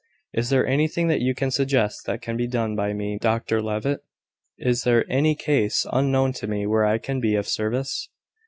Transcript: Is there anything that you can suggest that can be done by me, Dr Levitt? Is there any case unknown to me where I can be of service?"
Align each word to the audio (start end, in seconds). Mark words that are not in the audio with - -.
Is 0.33 0.49
there 0.49 0.65
anything 0.65 1.09
that 1.09 1.21
you 1.21 1.35
can 1.35 1.51
suggest 1.51 2.07
that 2.07 2.23
can 2.23 2.35
be 2.35 2.47
done 2.47 2.75
by 2.75 2.91
me, 2.91 3.19
Dr 3.21 3.61
Levitt? 3.61 3.99
Is 4.57 4.81
there 4.83 5.05
any 5.11 5.35
case 5.35 5.85
unknown 5.93 6.33
to 6.41 6.47
me 6.47 6.65
where 6.65 6.85
I 6.87 6.97
can 6.97 7.19
be 7.19 7.35
of 7.35 7.47
service?" 7.47 8.09